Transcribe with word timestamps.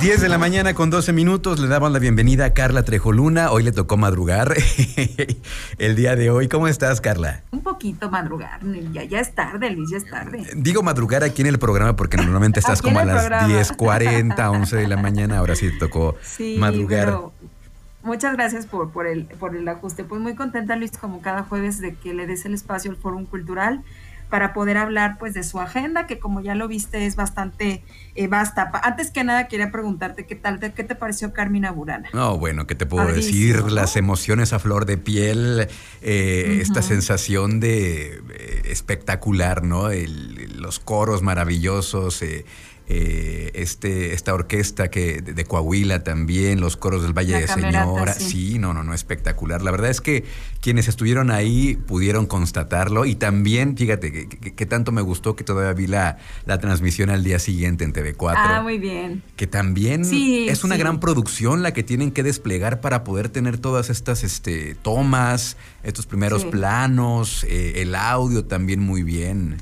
10 0.00 0.20
de 0.20 0.28
la 0.28 0.38
mañana 0.38 0.74
con 0.74 0.90
12 0.90 1.12
minutos 1.12 1.58
le 1.58 1.66
damos 1.66 1.90
la 1.90 1.98
bienvenida 1.98 2.44
a 2.44 2.54
Carla 2.54 2.84
Trejoluna. 2.84 3.50
Hoy 3.50 3.64
le 3.64 3.72
tocó 3.72 3.96
madrugar 3.96 4.54
el 5.78 5.96
día 5.96 6.14
de 6.14 6.30
hoy. 6.30 6.46
¿Cómo 6.46 6.68
estás, 6.68 7.00
Carla? 7.00 7.42
Un 7.50 7.62
poquito 7.62 8.08
madrugar. 8.08 8.60
Ya, 8.92 9.02
ya 9.02 9.18
es 9.18 9.34
tarde, 9.34 9.70
Luis, 9.70 9.90
ya 9.90 9.96
es 9.96 10.08
tarde. 10.08 10.46
Digo 10.54 10.84
madrugar 10.84 11.24
aquí 11.24 11.42
en 11.42 11.48
el 11.48 11.58
programa 11.58 11.96
porque 11.96 12.16
normalmente 12.16 12.60
estás 12.60 12.80
como 12.80 13.00
a 13.00 13.04
las 13.04 13.28
10.40, 13.28 14.50
11 14.50 14.76
de 14.76 14.86
la 14.86 14.96
mañana. 14.96 15.38
Ahora 15.38 15.56
sí 15.56 15.68
te 15.68 15.78
tocó 15.78 16.16
madrugar. 16.58 17.18
muchas 18.02 18.34
gracias 18.36 18.66
por, 18.66 18.92
por, 18.92 19.08
el, 19.08 19.24
por 19.24 19.56
el 19.56 19.66
ajuste. 19.66 20.04
Pues 20.04 20.20
muy 20.20 20.36
contenta, 20.36 20.76
Luis, 20.76 20.92
como 20.92 21.22
cada 21.22 21.42
jueves, 21.42 21.80
de 21.80 21.96
que 21.96 22.14
le 22.14 22.28
des 22.28 22.44
el 22.44 22.54
espacio 22.54 22.92
al 22.92 22.96
Fórum 22.96 23.26
Cultural 23.26 23.82
para 24.28 24.52
poder 24.52 24.76
hablar 24.76 25.16
pues 25.18 25.34
de 25.34 25.42
su 25.42 25.60
agenda, 25.60 26.06
que 26.06 26.18
como 26.18 26.40
ya 26.40 26.54
lo 26.54 26.68
viste 26.68 27.06
es 27.06 27.16
bastante 27.16 27.82
eh, 28.14 28.28
vasta. 28.28 28.70
Antes 28.82 29.10
que 29.10 29.24
nada 29.24 29.48
quería 29.48 29.70
preguntarte 29.70 30.26
qué 30.26 30.34
tal, 30.34 30.60
qué 30.60 30.84
te 30.84 30.94
pareció 30.94 31.32
Carmina 31.32 31.70
Burana. 31.70 32.08
No, 32.12 32.38
bueno, 32.38 32.66
¿qué 32.66 32.74
te 32.74 32.86
puedo 32.86 33.06
decir? 33.08 33.70
Las 33.70 33.96
emociones 33.96 34.52
a 34.52 34.58
flor 34.58 34.86
de 34.86 34.98
piel, 34.98 35.68
eh, 36.02 36.58
esta 36.60 36.82
sensación 36.82 37.60
de 37.60 38.20
eh, 38.30 38.62
espectacular, 38.66 39.62
¿no? 39.62 39.88
los 39.88 40.80
coros 40.80 41.22
maravillosos, 41.22 42.22
eh, 42.90 43.50
este, 43.52 44.14
esta 44.14 44.32
orquesta 44.32 44.88
que 44.88 45.20
de, 45.20 45.44
Coahuila 45.44 46.04
también, 46.04 46.58
los 46.58 46.78
coros 46.78 47.02
del 47.02 47.12
Valle 47.12 47.38
de 47.38 47.46
Señora. 47.46 48.14
Sí. 48.14 48.58
no, 48.58 48.72
no, 48.72 48.82
no, 48.82 48.94
espectacular. 48.94 49.60
La 49.60 49.70
verdad 49.70 49.90
es 49.90 50.00
que 50.00 50.24
quienes 50.62 50.88
estuvieron 50.88 51.30
ahí 51.30 51.76
pudieron 51.76 52.24
constatarlo 52.24 53.04
y 53.04 53.14
también, 53.14 53.76
fíjate, 53.76 54.28
que, 54.28 54.66
tanto 54.66 54.90
me 54.90 55.02
gustó 55.02 55.36
que 55.36 55.44
todavía 55.44 55.74
vi 55.74 55.86
la, 55.86 56.16
la, 56.46 56.58
transmisión 56.58 57.10
al 57.10 57.24
día 57.24 57.38
siguiente 57.38 57.84
en 57.84 57.92
TV4. 57.92 58.34
Ah, 58.36 58.62
muy 58.62 58.78
bien. 58.78 59.22
Que 59.36 59.46
también 59.46 60.06
es 60.10 60.64
una 60.64 60.78
gran 60.78 60.98
producción 60.98 61.62
la 61.62 61.72
que 61.74 61.82
tienen 61.82 62.10
que 62.10 62.22
desplegar 62.22 62.80
para 62.80 63.04
poder 63.04 63.28
tener 63.28 63.58
todas 63.58 63.90
estas 63.90 64.24
este, 64.24 64.76
tomas, 64.76 65.58
estos 65.82 66.06
primeros 66.06 66.46
planos, 66.46 67.44
eh, 67.44 67.82
el 67.82 67.94
audio 67.94 68.46
también 68.46 68.80
muy 68.80 69.02
bien 69.02 69.58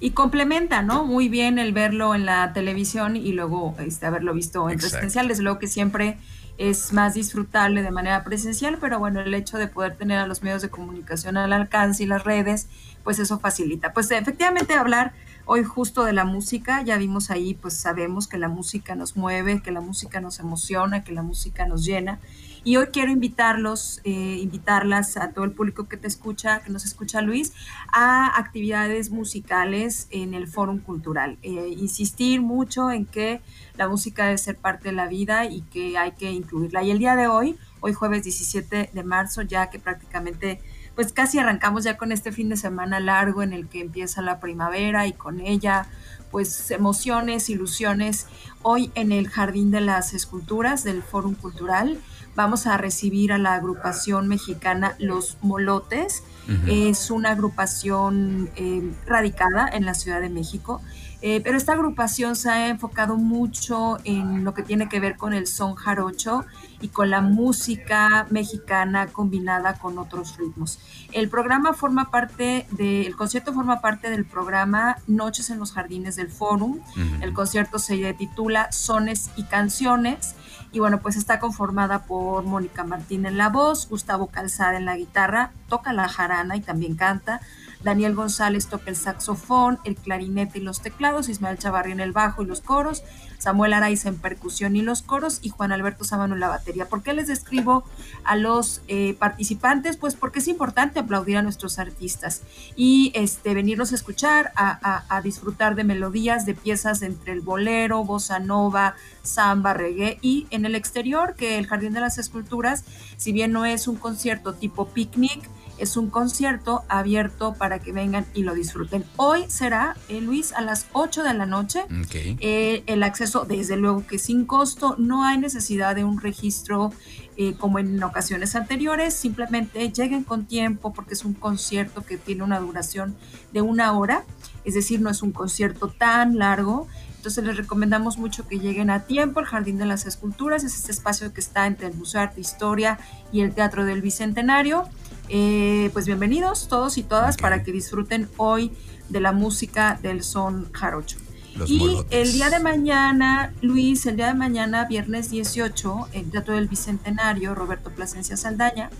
y 0.00 0.10
complementa, 0.12 0.82
¿no? 0.82 1.04
Muy 1.04 1.28
bien 1.28 1.58
el 1.58 1.72
verlo 1.72 2.14
en 2.14 2.24
la 2.24 2.52
televisión 2.52 3.16
y 3.16 3.32
luego 3.32 3.74
este, 3.78 4.06
haberlo 4.06 4.32
visto 4.32 4.70
en 4.70 4.78
presencial. 4.78 5.28
Desde 5.28 5.42
luego 5.42 5.58
que 5.58 5.66
siempre 5.66 6.18
es 6.56 6.92
más 6.92 7.14
disfrutable 7.14 7.82
de 7.82 7.90
manera 7.90 8.24
presencial, 8.24 8.78
pero 8.80 8.98
bueno, 8.98 9.20
el 9.20 9.32
hecho 9.34 9.58
de 9.58 9.68
poder 9.68 9.96
tener 9.96 10.18
a 10.18 10.26
los 10.26 10.42
medios 10.42 10.62
de 10.62 10.70
comunicación 10.70 11.36
al 11.36 11.52
alcance 11.52 12.02
y 12.02 12.06
las 12.06 12.24
redes, 12.24 12.68
pues 13.04 13.18
eso 13.18 13.38
facilita. 13.38 13.92
Pues 13.92 14.10
efectivamente 14.10 14.74
hablar 14.74 15.12
hoy 15.46 15.64
justo 15.64 16.04
de 16.04 16.12
la 16.12 16.24
música, 16.24 16.82
ya 16.82 16.96
vimos 16.98 17.30
ahí, 17.30 17.54
pues 17.54 17.74
sabemos 17.74 18.28
que 18.28 18.38
la 18.38 18.48
música 18.48 18.94
nos 18.94 19.16
mueve, 19.16 19.62
que 19.62 19.70
la 19.70 19.80
música 19.80 20.20
nos 20.20 20.40
emociona, 20.40 21.04
que 21.04 21.12
la 21.12 21.22
música 21.22 21.66
nos 21.66 21.84
llena 21.84 22.18
y 22.64 22.76
hoy 22.76 22.86
quiero 22.92 23.10
invitarlos, 23.10 24.00
eh, 24.04 24.38
invitarlas 24.40 25.16
a 25.16 25.32
todo 25.32 25.44
el 25.44 25.52
público 25.52 25.88
que 25.88 25.96
te 25.96 26.06
escucha, 26.06 26.60
que 26.60 26.70
nos 26.70 26.84
escucha 26.84 27.20
Luis, 27.22 27.52
a 27.92 28.38
actividades 28.38 29.10
musicales 29.10 30.06
en 30.10 30.34
el 30.34 30.48
Fórum 30.48 30.78
Cultural. 30.78 31.38
Eh, 31.42 31.74
insistir 31.78 32.40
mucho 32.40 32.90
en 32.90 33.06
que 33.06 33.40
la 33.76 33.88
música 33.88 34.24
debe 34.24 34.38
ser 34.38 34.56
parte 34.56 34.88
de 34.88 34.94
la 34.94 35.08
vida 35.08 35.46
y 35.46 35.62
que 35.62 35.96
hay 35.98 36.12
que 36.12 36.30
incluirla. 36.30 36.82
Y 36.82 36.90
el 36.90 36.98
día 36.98 37.16
de 37.16 37.28
hoy, 37.28 37.56
hoy 37.80 37.92
jueves 37.92 38.24
17 38.24 38.90
de 38.92 39.04
marzo, 39.04 39.42
ya 39.42 39.70
que 39.70 39.78
prácticamente 39.78 40.60
pues 40.98 41.12
casi 41.12 41.38
arrancamos 41.38 41.84
ya 41.84 41.96
con 41.96 42.10
este 42.10 42.32
fin 42.32 42.48
de 42.48 42.56
semana 42.56 42.98
largo 42.98 43.44
en 43.44 43.52
el 43.52 43.68
que 43.68 43.80
empieza 43.80 44.20
la 44.20 44.40
primavera 44.40 45.06
y 45.06 45.12
con 45.12 45.38
ella 45.38 45.86
pues 46.32 46.72
emociones, 46.72 47.48
ilusiones. 47.50 48.26
Hoy 48.62 48.90
en 48.96 49.12
el 49.12 49.28
Jardín 49.28 49.70
de 49.70 49.80
las 49.80 50.12
Esculturas 50.12 50.82
del 50.82 51.04
Fórum 51.04 51.36
Cultural 51.36 52.00
vamos 52.34 52.66
a 52.66 52.76
recibir 52.78 53.32
a 53.32 53.38
la 53.38 53.54
agrupación 53.54 54.26
mexicana 54.26 54.96
Los 54.98 55.38
Molotes. 55.40 56.24
Es 56.66 57.12
una 57.12 57.30
agrupación 57.30 58.50
eh, 58.56 58.82
radicada 59.06 59.68
en 59.68 59.84
la 59.84 59.94
Ciudad 59.94 60.20
de 60.20 60.30
México. 60.30 60.80
Eh, 61.20 61.40
pero 61.42 61.56
esta 61.56 61.72
agrupación 61.72 62.36
se 62.36 62.48
ha 62.48 62.68
enfocado 62.68 63.16
mucho 63.16 63.98
en 64.04 64.44
lo 64.44 64.54
que 64.54 64.62
tiene 64.62 64.88
que 64.88 65.00
ver 65.00 65.16
con 65.16 65.32
el 65.32 65.48
son 65.48 65.74
jarocho 65.74 66.44
y 66.80 66.88
con 66.88 67.10
la 67.10 67.20
música 67.20 68.26
mexicana 68.30 69.08
combinada 69.08 69.74
con 69.74 69.98
otros 69.98 70.36
ritmos. 70.36 70.78
El 71.12 71.28
programa 71.28 71.72
forma 71.72 72.10
parte 72.10 72.66
de, 72.70 73.06
el 73.06 73.16
concierto 73.16 73.54
forma 73.54 73.80
parte 73.80 74.10
del 74.10 74.24
programa 74.24 74.98
Noches 75.06 75.50
en 75.50 75.58
los 75.58 75.72
Jardines 75.72 76.16
del 76.16 76.28
Fórum. 76.28 76.80
El 77.20 77.32
concierto 77.32 77.78
se 77.78 78.14
titula 78.14 78.70
Sones 78.72 79.30
y 79.36 79.44
Canciones. 79.44 80.34
Y 80.70 80.80
bueno, 80.80 81.00
pues 81.00 81.16
está 81.16 81.38
conformada 81.38 82.04
por 82.04 82.44
Mónica 82.44 82.84
Martín 82.84 83.24
en 83.24 83.38
la 83.38 83.48
voz, 83.48 83.88
Gustavo 83.88 84.26
Calzada 84.26 84.76
en 84.76 84.84
la 84.84 84.96
guitarra, 84.96 85.52
toca 85.68 85.94
la 85.94 86.08
jarana 86.08 86.56
y 86.56 86.60
también 86.60 86.94
canta, 86.94 87.40
Daniel 87.82 88.14
González 88.14 88.66
toca 88.66 88.90
el 88.90 88.96
saxofón, 88.96 89.78
el 89.84 89.96
clarinete 89.96 90.58
y 90.58 90.62
los 90.62 90.80
teclados, 90.80 91.28
Ismael 91.28 91.58
Chavarri 91.58 91.92
en 91.92 92.00
el 92.00 92.12
bajo 92.12 92.42
y 92.42 92.46
los 92.46 92.60
coros, 92.60 93.04
Samuel 93.38 93.72
Araiza 93.72 94.08
en 94.08 94.16
percusión 94.16 94.74
y 94.74 94.82
los 94.82 95.02
coros 95.02 95.38
y 95.42 95.50
Juan 95.50 95.70
Alberto 95.70 96.04
Sábano 96.04 96.34
en 96.34 96.40
la 96.40 96.48
batería. 96.48 96.88
¿Por 96.88 97.02
qué 97.02 97.12
les 97.12 97.28
describo 97.28 97.84
a 98.24 98.34
los 98.34 98.82
eh, 98.88 99.14
participantes? 99.14 99.96
Pues 99.96 100.16
porque 100.16 100.40
es 100.40 100.48
importante 100.48 100.98
aplaudir 100.98 101.36
a 101.36 101.42
nuestros 101.42 101.78
artistas 101.78 102.42
y 102.74 103.12
este, 103.14 103.54
venirnos 103.54 103.92
a 103.92 103.94
escuchar, 103.94 104.52
a, 104.56 105.20
disfrutar 105.22 105.74
de 105.74 105.84
melodías, 105.84 106.46
de 106.46 106.54
piezas 106.54 107.02
entre 107.02 107.32
el 107.32 107.40
bolero, 107.40 108.04
bossa 108.04 108.38
nova, 108.38 108.94
samba, 109.22 109.74
reggae 109.74 110.18
y 110.20 110.46
en 110.50 110.64
el 110.64 110.74
exterior, 110.74 111.34
que 111.34 111.58
el 111.58 111.66
Jardín 111.66 111.92
de 111.92 112.00
las 112.00 112.18
Esculturas, 112.18 112.84
si 113.16 113.32
bien 113.32 113.52
no 113.52 113.64
es 113.64 113.88
un 113.88 113.96
concierto 113.96 114.54
tipo 114.54 114.88
picnic, 114.88 115.48
es 115.78 115.96
un 115.96 116.10
concierto 116.10 116.84
abierto 116.88 117.54
para 117.54 117.78
que 117.78 117.92
vengan 117.92 118.26
y 118.34 118.42
lo 118.42 118.54
disfruten. 118.54 119.04
Hoy 119.16 119.44
será, 119.48 119.96
eh, 120.08 120.20
Luis, 120.20 120.52
a 120.52 120.60
las 120.60 120.86
8 120.92 121.22
de 121.22 121.34
la 121.34 121.46
noche. 121.46 121.84
Eh, 122.12 122.82
el 122.86 123.02
acceso, 123.02 123.44
desde 123.44 123.76
luego 123.76 124.06
que 124.06 124.18
sin 124.18 124.44
costo, 124.44 124.96
no 124.98 125.24
hay 125.24 125.38
necesidad 125.38 125.94
de 125.94 126.04
un 126.04 126.20
registro 126.20 126.92
eh, 127.36 127.54
como 127.56 127.78
en 127.78 128.02
ocasiones 128.02 128.56
anteriores, 128.56 129.14
simplemente 129.14 129.92
lleguen 129.92 130.24
con 130.24 130.46
tiempo 130.46 130.92
porque 130.92 131.14
es 131.14 131.24
un 131.24 131.34
concierto 131.34 132.04
que 132.04 132.18
tiene 132.18 132.42
una 132.42 132.58
duración 132.58 133.16
de 133.52 133.62
una 133.62 133.96
hora, 133.96 134.24
es 134.64 134.74
decir, 134.74 135.00
no 135.00 135.08
es 135.08 135.22
un 135.22 135.30
concierto 135.30 135.88
tan 135.88 136.36
largo. 136.38 136.88
Entonces 137.14 137.44
les 137.44 137.56
recomendamos 137.56 138.18
mucho 138.18 138.46
que 138.46 138.58
lleguen 138.58 138.90
a 138.90 139.04
tiempo. 139.04 139.40
El 139.40 139.46
Jardín 139.46 139.78
de 139.78 139.86
las 139.86 140.06
Esculturas 140.06 140.64
es 140.64 140.74
este 140.74 140.92
espacio 140.92 141.32
que 141.32 141.40
está 141.40 141.66
entre 141.66 141.86
el 141.86 141.94
Museo 141.94 142.20
de 142.20 142.26
Arte 142.26 142.38
e 142.38 142.40
Historia 142.40 142.98
y 143.32 143.42
el 143.42 143.54
Teatro 143.54 143.84
del 143.84 144.02
Bicentenario. 144.02 144.84
Eh, 145.30 145.90
pues 145.92 146.06
bienvenidos 146.06 146.68
todos 146.68 146.96
y 146.96 147.02
todas 147.02 147.36
para 147.36 147.62
que 147.62 147.70
disfruten 147.70 148.28
hoy 148.38 148.72
de 149.10 149.20
la 149.20 149.32
música 149.32 149.98
del 150.00 150.22
son 150.22 150.72
jarocho. 150.72 151.18
y 151.66 151.98
el 152.10 152.32
día 152.32 152.48
de 152.48 152.60
mañana, 152.60 153.52
Luis, 153.60 154.06
el 154.06 154.16
día 154.16 154.28
de 154.28 154.34
mañana, 154.34 154.86
viernes 154.86 155.30
18, 155.30 156.08
el 156.12 156.30
Teatro 156.30 156.54
del 156.54 156.68
Bicentenario, 156.68 157.54
Roberto 157.54 157.90
Plasencia 157.90 158.36
Saldaña, 158.38 158.90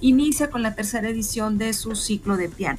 inicia 0.00 0.50
con 0.50 0.62
la 0.62 0.74
tercera 0.74 1.08
edición 1.08 1.56
de 1.56 1.72
su 1.72 1.94
ciclo 1.94 2.36
de 2.36 2.48
piano. 2.48 2.78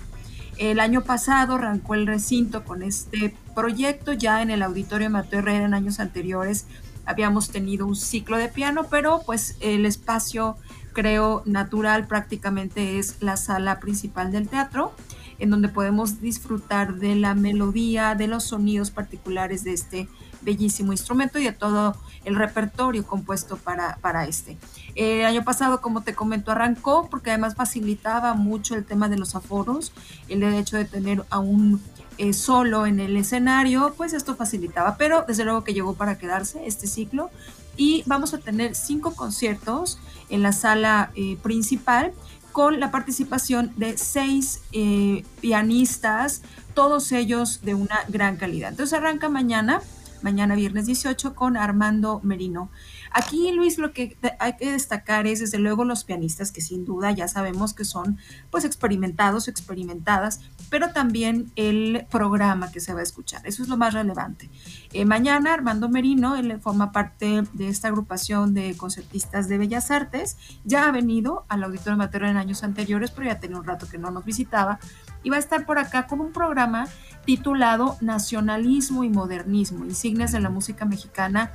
El 0.57 0.79
año 0.79 1.03
pasado 1.03 1.55
arrancó 1.55 1.95
el 1.95 2.05
recinto 2.05 2.63
con 2.63 2.83
este 2.83 3.33
proyecto, 3.55 4.13
ya 4.13 4.43
en 4.43 4.51
el 4.51 4.61
Auditorio 4.61 5.09
Mateo 5.09 5.39
Herrera 5.39 5.65
en 5.65 5.73
años 5.73 5.99
anteriores 5.99 6.65
habíamos 7.05 7.49
tenido 7.49 7.85
un 7.85 7.95
ciclo 7.95 8.37
de 8.37 8.47
piano, 8.47 8.87
pero 8.89 9.21
pues 9.25 9.57
el 9.59 9.85
espacio 9.85 10.57
creo 10.93 11.43
natural 11.45 12.07
prácticamente 12.07 12.99
es 12.99 13.17
la 13.21 13.37
sala 13.37 13.79
principal 13.79 14.31
del 14.31 14.47
teatro, 14.47 14.93
en 15.39 15.49
donde 15.49 15.69
podemos 15.69 16.21
disfrutar 16.21 16.95
de 16.95 17.15
la 17.15 17.33
melodía, 17.33 18.15
de 18.15 18.27
los 18.27 18.43
sonidos 18.43 18.91
particulares 18.91 19.63
de 19.63 19.73
este 19.73 20.07
bellísimo 20.41 20.91
instrumento 20.91 21.39
y 21.39 21.45
de 21.45 21.51
todo 21.51 21.95
el 22.25 22.35
repertorio 22.35 23.05
compuesto 23.05 23.57
para, 23.57 23.97
para 24.01 24.25
este. 24.25 24.57
El 24.95 25.25
año 25.25 25.43
pasado, 25.43 25.81
como 25.81 26.01
te 26.01 26.13
comento, 26.13 26.51
arrancó 26.51 27.07
porque 27.09 27.31
además 27.31 27.55
facilitaba 27.55 28.33
mucho 28.33 28.75
el 28.75 28.85
tema 28.85 29.09
de 29.09 29.17
los 29.17 29.35
aforos, 29.35 29.93
el 30.27 30.41
derecho 30.41 30.77
de 30.77 30.85
tener 30.85 31.23
a 31.29 31.39
un 31.39 31.81
eh, 32.17 32.33
solo 32.33 32.85
en 32.85 32.99
el 32.99 33.15
escenario, 33.17 33.93
pues 33.97 34.13
esto 34.13 34.35
facilitaba, 34.35 34.97
pero 34.97 35.23
desde 35.27 35.43
luego 35.43 35.63
que 35.63 35.73
llegó 35.73 35.95
para 35.95 36.17
quedarse 36.17 36.65
este 36.67 36.87
ciclo 36.87 37.31
y 37.77 38.03
vamos 38.05 38.33
a 38.33 38.37
tener 38.37 38.75
cinco 38.75 39.15
conciertos 39.15 39.97
en 40.29 40.43
la 40.43 40.51
sala 40.51 41.11
eh, 41.15 41.37
principal 41.41 42.13
con 42.51 42.79
la 42.79 42.91
participación 42.91 43.71
de 43.77 43.97
seis 43.97 44.61
eh, 44.73 45.23
pianistas, 45.39 46.41
todos 46.73 47.11
ellos 47.11 47.61
de 47.63 47.75
una 47.75 47.99
gran 48.09 48.37
calidad. 48.37 48.69
Entonces 48.69 48.97
arranca 48.97 49.29
mañana 49.29 49.81
mañana 50.23 50.55
viernes 50.55 50.85
18 50.85 51.35
con 51.35 51.57
Armando 51.57 52.19
Merino. 52.23 52.69
Aquí, 53.13 53.51
Luis, 53.51 53.77
lo 53.77 53.91
que 53.91 54.17
hay 54.39 54.55
que 54.55 54.71
destacar 54.71 55.27
es, 55.27 55.39
desde 55.39 55.59
luego, 55.59 55.83
los 55.83 56.03
pianistas, 56.03 56.51
que 56.51 56.61
sin 56.61 56.85
duda 56.85 57.11
ya 57.11 57.27
sabemos 57.27 57.73
que 57.73 57.83
son 57.83 58.17
pues 58.49 58.63
experimentados, 58.63 59.47
experimentadas, 59.47 60.39
pero 60.69 60.93
también 60.93 61.51
el 61.55 62.07
programa 62.09 62.71
que 62.71 62.79
se 62.79 62.93
va 62.93 63.01
a 63.01 63.03
escuchar. 63.03 63.45
Eso 63.45 63.63
es 63.63 63.69
lo 63.69 63.77
más 63.77 63.93
relevante. 63.93 64.49
Eh, 64.93 65.05
mañana, 65.05 65.53
Armando 65.53 65.89
Merino, 65.89 66.35
él 66.35 66.59
forma 66.61 66.91
parte 66.91 67.43
de 67.53 67.67
esta 67.67 67.89
agrupación 67.89 68.53
de 68.53 68.75
concertistas 68.77 69.49
de 69.49 69.57
Bellas 69.57 69.91
Artes, 69.91 70.37
ya 70.63 70.87
ha 70.87 70.91
venido 70.91 71.45
al 71.49 71.63
Auditorio 71.63 71.93
Amateur 71.93 72.23
en 72.23 72.37
años 72.37 72.63
anteriores, 72.63 73.11
pero 73.11 73.27
ya 73.27 73.39
tenía 73.39 73.57
un 73.57 73.65
rato 73.65 73.87
que 73.89 73.97
no 73.97 74.11
nos 74.11 74.23
visitaba, 74.23 74.79
y 75.23 75.29
va 75.29 75.35
a 75.35 75.39
estar 75.39 75.65
por 75.65 75.79
acá 75.79 76.07
con 76.07 76.21
un 76.21 76.31
programa 76.31 76.87
titulado 77.25 77.97
Nacionalismo 78.01 79.03
y 79.03 79.09
Modernismo, 79.09 79.85
insignias 79.85 80.31
de 80.31 80.39
la 80.39 80.49
música 80.49 80.85
mexicana 80.85 81.51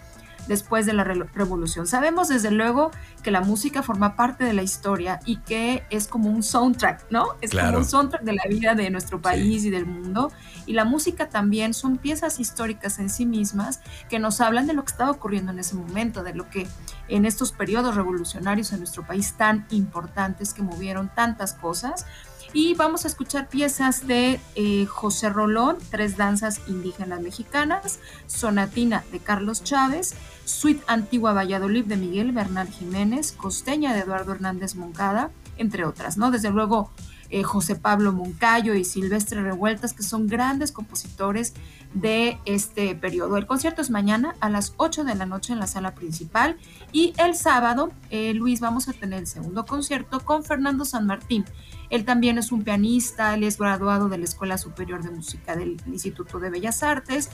después 0.48 0.86
de 0.86 0.92
la 0.92 1.04
revolución. 1.04 1.86
Sabemos 1.86 2.28
desde 2.28 2.50
luego 2.50 2.90
que 3.22 3.30
la 3.30 3.40
música 3.40 3.82
forma 3.82 4.16
parte 4.16 4.44
de 4.44 4.52
la 4.52 4.62
historia 4.62 5.20
y 5.24 5.38
que 5.38 5.84
es 5.90 6.08
como 6.08 6.30
un 6.30 6.42
soundtrack, 6.42 7.10
¿no? 7.10 7.28
Es 7.40 7.50
como 7.50 7.78
un 7.78 7.84
soundtrack 7.84 8.22
de 8.22 8.32
la 8.34 8.44
vida 8.48 8.74
de 8.74 8.90
nuestro 8.90 9.20
país 9.20 9.64
y 9.64 9.70
del 9.70 9.86
mundo. 9.86 10.32
Y 10.66 10.72
la 10.72 10.84
música 10.84 11.28
también 11.28 11.74
son 11.74 11.96
piezas 11.98 12.40
históricas 12.40 12.98
en 12.98 13.10
sí 13.10 13.26
mismas 13.26 13.80
que 14.08 14.18
nos 14.18 14.40
hablan 14.40 14.66
de 14.66 14.74
lo 14.74 14.84
que 14.84 14.92
estaba 14.92 15.10
ocurriendo 15.10 15.52
en 15.52 15.58
ese 15.58 15.74
momento, 15.74 16.22
de 16.22 16.34
lo 16.34 16.48
que 16.48 16.66
en 17.08 17.24
estos 17.24 17.52
periodos 17.52 17.94
revolucionarios 17.94 18.72
en 18.72 18.78
nuestro 18.78 19.06
país 19.06 19.34
tan 19.36 19.66
importantes 19.70 20.54
que 20.54 20.62
movieron 20.62 21.10
tantas 21.14 21.54
cosas 21.54 22.06
y 22.52 22.74
vamos 22.74 23.04
a 23.04 23.08
escuchar 23.08 23.48
piezas 23.48 24.06
de 24.06 24.40
eh, 24.54 24.86
José 24.86 25.28
Rolón, 25.28 25.76
Tres 25.90 26.16
Danzas 26.16 26.60
Indígenas 26.68 27.20
Mexicanas, 27.20 27.98
Sonatina 28.26 29.04
de 29.12 29.18
Carlos 29.18 29.62
Chávez, 29.62 30.14
Suite 30.44 30.82
Antigua 30.86 31.32
Valladolid 31.32 31.84
de 31.84 31.96
Miguel 31.96 32.32
Bernal 32.32 32.68
Jiménez, 32.68 33.32
Costeña 33.32 33.92
de 33.92 34.00
Eduardo 34.00 34.32
Hernández 34.32 34.74
Moncada, 34.74 35.30
entre 35.58 35.84
otras, 35.84 36.16
¿no? 36.16 36.30
Desde 36.30 36.50
luego 36.50 36.90
eh, 37.30 37.42
José 37.42 37.76
Pablo 37.76 38.12
Moncayo 38.12 38.74
y 38.74 38.84
Silvestre 38.84 39.42
Revueltas, 39.42 39.92
que 39.92 40.02
son 40.02 40.26
grandes 40.26 40.72
compositores 40.72 41.54
de 41.94 42.38
este 42.44 42.94
periodo. 42.94 43.36
El 43.36 43.46
concierto 43.46 43.82
es 43.82 43.90
mañana 43.90 44.34
a 44.40 44.50
las 44.50 44.74
8 44.76 45.04
de 45.04 45.14
la 45.14 45.26
noche 45.26 45.52
en 45.52 45.58
la 45.58 45.66
sala 45.66 45.94
principal 45.94 46.56
y 46.92 47.14
el 47.18 47.34
sábado, 47.34 47.90
eh, 48.10 48.34
Luis, 48.34 48.60
vamos 48.60 48.88
a 48.88 48.92
tener 48.92 49.20
el 49.20 49.26
segundo 49.26 49.64
concierto 49.64 50.20
con 50.20 50.44
Fernando 50.44 50.84
San 50.84 51.06
Martín. 51.06 51.44
Él 51.88 52.04
también 52.04 52.38
es 52.38 52.52
un 52.52 52.64
pianista, 52.64 53.34
él 53.34 53.44
es 53.44 53.58
graduado 53.58 54.08
de 54.08 54.18
la 54.18 54.24
Escuela 54.24 54.58
Superior 54.58 55.02
de 55.02 55.10
Música 55.10 55.54
del 55.56 55.76
Instituto 55.86 56.40
de 56.40 56.50
Bellas 56.50 56.82
Artes 56.82 57.30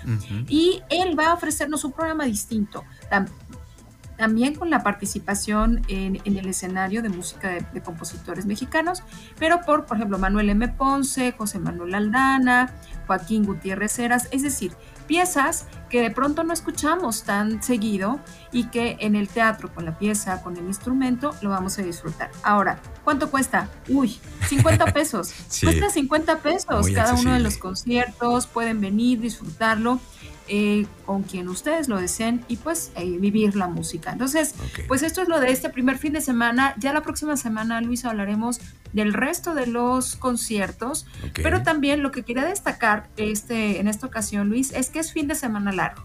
y 0.48 0.82
él 0.90 1.18
va 1.18 1.30
a 1.30 1.34
ofrecernos 1.34 1.84
un 1.84 1.92
programa 1.92 2.24
distinto 2.24 2.84
también 3.08 3.34
con 4.58 4.70
la 4.70 4.82
participación 4.82 5.82
en, 5.88 6.20
el 6.24 6.46
escenario 6.46 7.02
de 7.02 7.08
música 7.08 7.50
de, 7.72 7.82
compositores 7.82 8.46
mexicanos, 8.46 9.02
pero 9.38 9.60
por, 9.62 9.86
por 9.86 9.96
ejemplo, 9.96 10.18
Manuel 10.18 10.50
M. 10.50 10.68
Ponce, 10.68 11.32
José 11.32 11.58
Manuel 11.58 11.94
Aldana, 11.94 12.72
Joaquín 13.06 13.44
Gutiérrez 13.44 13.98
Heras, 13.98 14.28
es 14.30 14.42
decir, 14.42 14.72
piezas 15.06 15.66
que 15.90 16.00
de 16.00 16.10
pronto 16.10 16.44
no 16.44 16.52
escuchamos 16.52 17.24
tan 17.24 17.62
seguido 17.62 18.20
y 18.50 18.68
que 18.68 18.96
en 19.00 19.14
el 19.16 19.28
teatro 19.28 19.72
con 19.74 19.84
la 19.84 19.98
pieza, 19.98 20.42
con 20.42 20.56
el 20.56 20.64
instrumento, 20.64 21.34
lo 21.42 21.50
vamos 21.50 21.78
a 21.78 21.82
disfrutar. 21.82 22.30
Ahora, 22.42 22.80
¿cuánto 23.04 23.30
cuesta? 23.30 23.68
Uy, 23.88 24.18
50 24.48 24.86
pesos. 24.94 25.34
Cuesta 25.60 25.90
50 25.90 26.38
pesos 26.38 26.88
cada 26.94 27.14
uno 27.14 27.32
de 27.32 27.40
los 27.40 27.58
conciertos, 27.58 28.46
pueden 28.46 28.80
venir, 28.80 29.20
disfrutarlo. 29.20 30.00
Eh, 30.48 30.86
con 31.06 31.22
quien 31.22 31.48
ustedes 31.48 31.88
lo 31.88 32.00
deseen 32.00 32.44
y 32.48 32.56
pues 32.56 32.90
eh, 32.96 33.16
vivir 33.18 33.54
la 33.54 33.68
música. 33.68 34.10
Entonces, 34.10 34.56
pues 34.88 35.02
esto 35.02 35.22
es 35.22 35.28
lo 35.28 35.38
de 35.38 35.52
este 35.52 35.70
primer 35.70 35.98
fin 35.98 36.12
de 36.12 36.20
semana. 36.20 36.74
Ya 36.78 36.92
la 36.92 37.02
próxima 37.02 37.36
semana, 37.36 37.80
Luis, 37.80 38.04
hablaremos 38.04 38.60
del 38.92 39.12
resto 39.12 39.54
de 39.54 39.68
los 39.68 40.16
conciertos, 40.16 41.06
pero 41.34 41.62
también 41.62 42.02
lo 42.02 42.10
que 42.10 42.24
quería 42.24 42.44
destacar 42.44 43.08
este, 43.16 43.80
en 43.80 43.86
esta 43.86 44.06
ocasión, 44.06 44.48
Luis, 44.48 44.72
es 44.72 44.90
que 44.90 44.98
es 44.98 45.12
fin 45.12 45.28
de 45.28 45.36
semana 45.36 45.72
largo. 45.72 46.02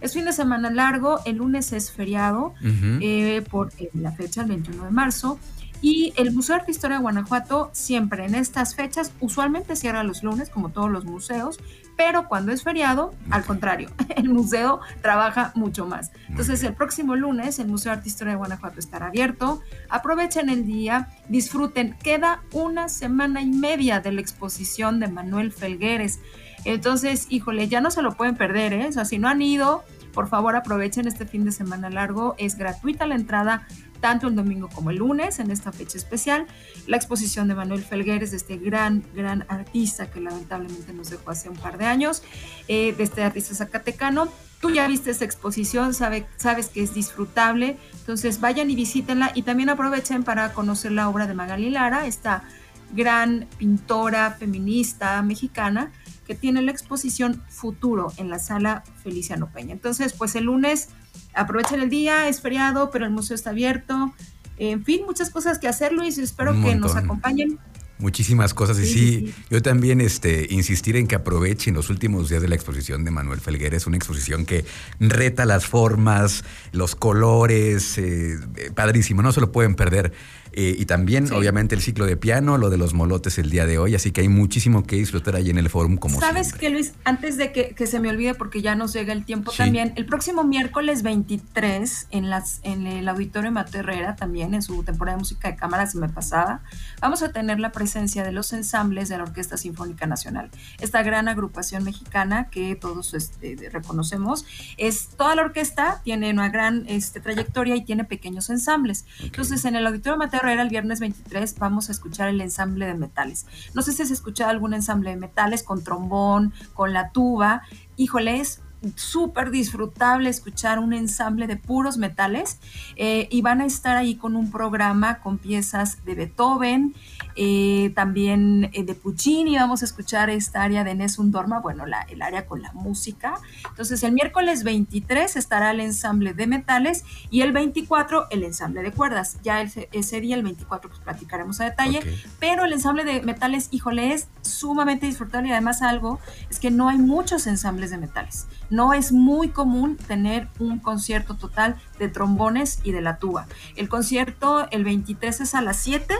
Es 0.00 0.14
fin 0.14 0.24
de 0.24 0.32
semana 0.32 0.70
largo, 0.70 1.20
el 1.24 1.36
lunes 1.36 1.72
es 1.72 1.90
feriado 1.90 2.54
eh, 2.62 3.42
por 3.50 3.70
la 3.92 4.12
fecha, 4.12 4.42
el 4.42 4.48
21 4.48 4.84
de 4.84 4.90
marzo, 4.90 5.38
y 5.84 6.14
el 6.16 6.32
Museo 6.32 6.54
de 6.54 6.60
Arte 6.60 6.70
Historia 6.70 6.96
de 6.96 7.02
Guanajuato 7.02 7.68
siempre 7.74 8.24
en 8.24 8.34
estas 8.34 8.74
fechas, 8.74 9.12
usualmente 9.20 9.76
cierra 9.76 10.02
los 10.02 10.22
lunes, 10.22 10.48
como 10.48 10.70
todos 10.70 10.90
los 10.90 11.04
museos, 11.04 11.58
pero 11.94 12.26
cuando 12.26 12.52
es 12.52 12.62
feriado, 12.62 13.12
al 13.28 13.44
contrario, 13.44 13.90
el 14.16 14.30
museo 14.30 14.80
trabaja 15.02 15.52
mucho 15.54 15.84
más. 15.84 16.10
Entonces, 16.30 16.62
el 16.62 16.72
próximo 16.72 17.16
lunes, 17.16 17.58
el 17.58 17.68
Museo 17.68 17.92
de 17.92 17.98
Arte 17.98 18.08
Historia 18.08 18.32
de 18.32 18.38
Guanajuato 18.38 18.80
estará 18.80 19.08
abierto. 19.08 19.60
Aprovechen 19.90 20.48
el 20.48 20.64
día, 20.64 21.10
disfruten. 21.28 21.94
Queda 22.02 22.40
una 22.52 22.88
semana 22.88 23.42
y 23.42 23.50
media 23.50 24.00
de 24.00 24.12
la 24.12 24.22
exposición 24.22 25.00
de 25.00 25.08
Manuel 25.08 25.52
Felgueres. 25.52 26.18
Entonces, 26.64 27.26
híjole, 27.28 27.68
ya 27.68 27.82
no 27.82 27.90
se 27.90 28.00
lo 28.00 28.14
pueden 28.14 28.36
perder, 28.36 28.72
¿eh? 28.72 28.86
O 28.88 28.92
sea, 28.92 29.04
si 29.04 29.18
no 29.18 29.28
han 29.28 29.42
ido, 29.42 29.84
por 30.14 30.28
favor 30.28 30.56
aprovechen 30.56 31.06
este 31.08 31.26
fin 31.26 31.44
de 31.44 31.52
semana 31.52 31.90
largo. 31.90 32.34
Es 32.38 32.56
gratuita 32.56 33.06
la 33.06 33.16
entrada 33.16 33.66
tanto 34.04 34.28
el 34.28 34.36
domingo 34.36 34.68
como 34.68 34.90
el 34.90 34.98
lunes, 34.98 35.38
en 35.38 35.50
esta 35.50 35.72
fecha 35.72 35.96
especial, 35.96 36.46
la 36.86 36.98
exposición 36.98 37.48
de 37.48 37.54
Manuel 37.54 37.82
Felgueres, 37.82 38.32
de 38.32 38.36
este 38.36 38.58
gran, 38.58 39.02
gran 39.14 39.46
artista 39.48 40.10
que 40.10 40.20
lamentablemente 40.20 40.92
nos 40.92 41.08
dejó 41.08 41.30
hace 41.30 41.48
un 41.48 41.56
par 41.56 41.78
de 41.78 41.86
años, 41.86 42.22
eh, 42.68 42.94
de 42.94 43.02
este 43.02 43.22
artista 43.22 43.54
zacatecano. 43.54 44.28
Tú 44.60 44.70
ya 44.70 44.86
viste 44.88 45.10
esta 45.10 45.24
exposición, 45.24 45.94
sabe, 45.94 46.26
sabes 46.36 46.68
que 46.68 46.82
es 46.82 46.92
disfrutable, 46.92 47.78
entonces 47.98 48.40
vayan 48.40 48.70
y 48.70 48.74
visítenla 48.74 49.32
y 49.34 49.40
también 49.40 49.70
aprovechen 49.70 50.22
para 50.22 50.52
conocer 50.52 50.92
la 50.92 51.08
obra 51.08 51.26
de 51.26 51.32
Magali 51.32 51.70
Lara, 51.70 52.06
esta 52.06 52.44
gran 52.92 53.46
pintora 53.56 54.32
feminista 54.32 55.20
mexicana 55.22 55.92
que 56.26 56.34
tiene 56.34 56.62
la 56.62 56.70
exposición 56.70 57.42
Futuro 57.48 58.12
en 58.16 58.28
la 58.30 58.38
sala 58.38 58.84
Feliciano 59.02 59.50
Peña. 59.52 59.72
Entonces, 59.72 60.12
pues 60.12 60.34
el 60.34 60.44
lunes 60.44 60.88
aprovechen 61.34 61.80
el 61.80 61.90
día, 61.90 62.28
es 62.28 62.40
feriado, 62.40 62.90
pero 62.90 63.04
el 63.04 63.10
museo 63.10 63.34
está 63.34 63.50
abierto. 63.50 64.14
En 64.56 64.84
fin, 64.84 65.02
muchas 65.04 65.30
cosas 65.30 65.58
que 65.58 65.68
hacer, 65.68 65.92
Luis. 65.92 66.18
Espero 66.18 66.52
que 66.62 66.74
nos 66.74 66.96
acompañen. 66.96 67.58
Muchísimas 67.98 68.54
cosas. 68.54 68.78
y 68.80 68.86
sí, 68.86 69.34
yo 69.50 69.62
también 69.62 70.00
este, 70.00 70.48
insistir 70.50 70.96
en 70.96 71.06
que 71.06 71.14
aprovechen 71.14 71.74
los 71.74 71.90
últimos 71.90 72.28
días 72.28 72.42
de 72.42 72.48
la 72.48 72.56
exposición 72.56 73.04
de 73.04 73.12
Manuel 73.12 73.40
Felgueres, 73.40 73.86
una 73.86 73.96
exposición 73.96 74.46
que 74.46 74.64
reta 74.98 75.44
las 75.44 75.66
formas, 75.66 76.44
los 76.72 76.96
colores, 76.96 77.96
eh, 77.98 78.38
padrísimo, 78.74 79.22
no 79.22 79.32
se 79.32 79.40
lo 79.40 79.52
pueden 79.52 79.76
perder. 79.76 80.12
Eh, 80.56 80.76
y 80.78 80.86
también, 80.86 81.32
obviamente, 81.32 81.74
el 81.74 81.82
ciclo 81.82 82.06
de 82.06 82.16
piano, 82.16 82.58
lo 82.58 82.70
de 82.70 82.78
los 82.78 82.94
molotes 82.94 83.38
el 83.38 83.50
día 83.50 83.66
de 83.66 83.76
hoy. 83.76 83.96
Así 83.96 84.12
que 84.12 84.20
hay 84.20 84.28
muchísimo 84.28 84.84
que 84.84 84.94
disfrutar 84.94 85.34
ahí 85.34 85.50
en 85.50 85.58
el 85.58 85.68
forum, 85.68 85.96
como 85.96 86.20
¿Sabes 86.20 86.52
qué, 86.52 86.70
Luis? 86.70 86.92
Antes 87.04 87.36
de 87.36 87.50
que, 87.50 87.86
se 87.86 87.98
me 87.98 88.08
olvide, 88.08 88.34
porque 88.34 88.62
ya 88.62 88.76
nos 88.76 88.92
llega 88.92 89.12
el 89.12 89.24
tiempo 89.24 89.50
también, 89.50 89.92
el 89.96 90.06
próximo 90.06 90.44
miércoles 90.44 91.02
23, 91.02 92.06
en, 92.12 92.30
las, 92.30 92.60
en 92.62 92.86
el 92.86 93.08
Auditorio 93.08 93.50
Materrera, 93.50 94.14
también 94.14 94.54
en 94.54 94.62
su 94.62 94.84
temporada 94.84 95.16
de 95.16 95.22
música 95.22 95.50
de 95.50 95.56
cámara, 95.56 95.88
si 95.88 95.98
me 95.98 96.08
pasaba, 96.08 96.62
vamos 97.00 97.22
a 97.22 97.32
tener 97.32 97.58
la 97.58 97.72
presencia 97.84 98.24
de 98.24 98.32
los 98.32 98.54
ensambles 98.54 99.10
de 99.10 99.18
la 99.18 99.24
Orquesta 99.24 99.58
Sinfónica 99.58 100.06
Nacional. 100.06 100.50
Esta 100.80 101.02
gran 101.02 101.28
agrupación 101.28 101.84
mexicana 101.84 102.48
que 102.48 102.76
todos 102.76 103.12
este, 103.12 103.68
reconocemos, 103.70 104.46
es 104.78 105.08
toda 105.08 105.34
la 105.34 105.42
orquesta 105.42 106.00
tiene 106.02 106.30
una 106.30 106.48
gran 106.48 106.86
este, 106.88 107.20
trayectoria 107.20 107.76
y 107.76 107.84
tiene 107.84 108.04
pequeños 108.04 108.48
ensambles. 108.48 109.04
Entonces, 109.20 109.66
en 109.66 109.76
el 109.76 109.86
Auditorio 109.86 110.16
Materrera 110.16 110.54
era 110.54 110.62
el 110.62 110.70
viernes 110.70 110.98
23 111.00 111.58
vamos 111.58 111.90
a 111.90 111.92
escuchar 111.92 112.30
el 112.30 112.40
ensamble 112.40 112.86
de 112.86 112.94
metales. 112.94 113.44
No 113.74 113.82
sé 113.82 113.92
si 113.92 114.00
has 114.00 114.10
escuchado 114.10 114.48
algún 114.48 114.72
ensamble 114.72 115.10
de 115.10 115.16
metales 115.16 115.62
con 115.62 115.84
trombón, 115.84 116.54
con 116.72 116.94
la 116.94 117.10
tuba. 117.10 117.64
Híjole, 117.96 118.40
es 118.40 118.62
súper 118.96 119.50
disfrutable 119.50 120.28
escuchar 120.28 120.78
un 120.78 120.92
ensamble 120.92 121.46
de 121.46 121.56
puros 121.56 121.96
metales 121.98 122.58
eh, 122.96 123.28
y 123.30 123.42
van 123.42 123.60
a 123.60 123.66
estar 123.66 123.96
ahí 123.96 124.16
con 124.16 124.36
un 124.36 124.50
programa 124.50 125.20
con 125.20 125.38
piezas 125.38 126.04
de 126.04 126.14
Beethoven, 126.14 126.94
eh, 127.36 127.92
también 127.94 128.70
eh, 128.72 128.84
de 128.84 128.94
Puccini, 128.94 129.56
vamos 129.56 129.82
a 129.82 129.84
escuchar 129.84 130.30
esta 130.30 130.62
área 130.62 130.84
de 130.84 130.94
Nessun 130.94 131.30
Dorma, 131.30 131.60
bueno, 131.60 131.86
la, 131.86 132.02
el 132.02 132.22
área 132.22 132.46
con 132.46 132.62
la 132.62 132.72
música. 132.72 133.34
Entonces 133.68 134.02
el 134.02 134.12
miércoles 134.12 134.64
23 134.64 135.36
estará 135.36 135.70
el 135.70 135.80
ensamble 135.80 136.34
de 136.34 136.46
metales 136.46 137.04
y 137.30 137.40
el 137.42 137.52
24 137.52 138.28
el 138.30 138.42
ensamble 138.44 138.82
de 138.82 138.92
cuerdas. 138.92 139.38
Ya 139.42 139.62
ese 139.62 140.20
día, 140.20 140.36
el 140.36 140.42
24, 140.42 140.90
pues 140.90 141.00
platicaremos 141.00 141.60
a 141.60 141.64
detalle, 141.64 142.00
pero 142.38 142.64
el 142.64 142.72
ensamble 142.72 143.04
de 143.04 143.22
metales, 143.22 143.68
híjole, 143.70 144.12
es 144.12 144.28
sumamente 144.42 145.06
disfrutable 145.06 145.48
y 145.48 145.52
además 145.52 145.82
algo 145.82 146.18
es 146.50 146.58
que 146.58 146.70
no 146.70 146.88
hay 146.88 146.98
muchos 146.98 147.46
ensambles 147.46 147.90
de 147.90 147.98
metales. 147.98 148.46
No 148.74 148.92
es 148.92 149.12
muy 149.12 149.50
común 149.50 149.96
tener 149.96 150.48
un 150.58 150.80
concierto 150.80 151.36
total 151.36 151.76
de 152.00 152.08
trombones 152.08 152.80
y 152.82 152.90
de 152.90 153.02
la 153.02 153.18
tuba. 153.18 153.46
El 153.76 153.88
concierto 153.88 154.68
el 154.72 154.82
23 154.82 155.42
es 155.42 155.54
a 155.54 155.62
las 155.62 155.76
7 155.76 156.12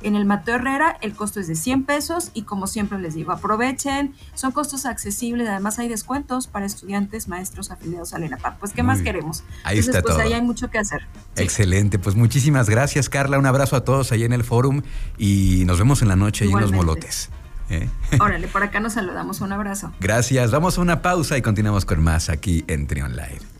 En 0.00 0.16
el 0.16 0.24
Mateo 0.24 0.54
Herrera 0.54 0.96
el 1.02 1.12
costo 1.12 1.38
es 1.38 1.48
de 1.48 1.54
100 1.54 1.84
pesos 1.84 2.30
y 2.32 2.44
como 2.44 2.66
siempre 2.66 2.98
les 2.98 3.12
digo, 3.12 3.32
aprovechen, 3.32 4.14
son 4.32 4.52
costos 4.52 4.86
accesibles, 4.86 5.46
además 5.48 5.78
hay 5.80 5.88
descuentos 5.88 6.46
para 6.46 6.64
estudiantes, 6.64 7.28
maestros 7.28 7.70
afiliados 7.70 8.14
al 8.14 8.22
ENAPAC. 8.22 8.58
Pues, 8.58 8.72
¿qué 8.72 8.82
más 8.82 9.02
queremos? 9.02 9.44
Ahí 9.64 9.78
está 9.78 10.00
pues 10.00 10.14
todo. 10.14 10.24
ahí 10.24 10.32
hay 10.32 10.40
mucho 10.40 10.70
que 10.70 10.78
hacer. 10.78 11.02
Excelente, 11.36 11.98
pues 11.98 12.16
muchísimas 12.16 12.70
gracias 12.70 13.10
Carla, 13.10 13.38
un 13.38 13.44
abrazo 13.44 13.76
a 13.76 13.84
todos 13.84 14.12
ahí 14.12 14.24
en 14.24 14.32
el 14.32 14.44
forum 14.44 14.80
y 15.18 15.64
nos 15.66 15.78
vemos 15.78 16.00
en 16.00 16.08
la 16.08 16.16
noche 16.16 16.46
ahí 16.46 16.52
en 16.52 16.60
los 16.60 16.72
molotes. 16.72 17.28
¿Eh? 17.70 17.88
Órale, 18.20 18.48
por 18.48 18.62
acá 18.62 18.80
nos 18.80 18.94
saludamos, 18.94 19.40
un 19.40 19.52
abrazo. 19.52 19.92
Gracias, 20.00 20.50
vamos 20.50 20.78
a 20.78 20.80
una 20.80 21.02
pausa 21.02 21.36
y 21.36 21.42
continuamos 21.42 21.84
con 21.84 22.02
más 22.02 22.28
aquí 22.28 22.64
en 22.68 22.86
Trion 22.86 23.16
Live. 23.16 23.48